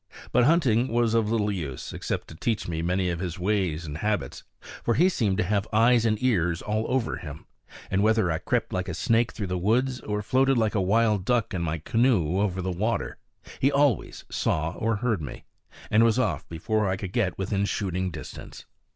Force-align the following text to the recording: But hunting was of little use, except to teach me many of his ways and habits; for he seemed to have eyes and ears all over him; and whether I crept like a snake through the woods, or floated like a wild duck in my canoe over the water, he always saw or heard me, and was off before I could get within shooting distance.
But 0.31 0.45
hunting 0.45 0.87
was 0.87 1.13
of 1.13 1.29
little 1.29 1.51
use, 1.51 1.93
except 1.93 2.27
to 2.29 2.35
teach 2.35 2.67
me 2.67 2.81
many 2.81 3.11
of 3.11 3.19
his 3.19 3.37
ways 3.37 3.85
and 3.85 3.99
habits; 3.99 4.41
for 4.81 4.95
he 4.95 5.09
seemed 5.09 5.37
to 5.37 5.43
have 5.43 5.67
eyes 5.71 6.07
and 6.07 6.17
ears 6.23 6.63
all 6.63 6.85
over 6.91 7.17
him; 7.17 7.45
and 7.91 8.01
whether 8.01 8.31
I 8.31 8.39
crept 8.39 8.73
like 8.73 8.89
a 8.89 8.95
snake 8.95 9.31
through 9.31 9.45
the 9.45 9.59
woods, 9.59 9.99
or 10.01 10.23
floated 10.23 10.57
like 10.57 10.73
a 10.73 10.81
wild 10.81 11.23
duck 11.23 11.53
in 11.53 11.61
my 11.61 11.77
canoe 11.77 12.39
over 12.39 12.63
the 12.63 12.71
water, 12.71 13.19
he 13.59 13.71
always 13.71 14.25
saw 14.31 14.71
or 14.71 14.95
heard 14.95 15.21
me, 15.21 15.43
and 15.91 16.03
was 16.03 16.17
off 16.17 16.49
before 16.49 16.89
I 16.89 16.95
could 16.97 17.13
get 17.13 17.37
within 17.37 17.65
shooting 17.65 18.09
distance. 18.09 18.65